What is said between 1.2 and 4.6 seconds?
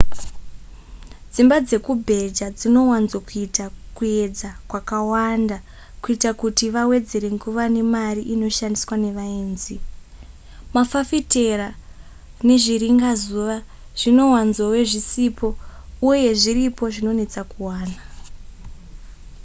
dzimba dzekubheja dzinowanzokuita kuedza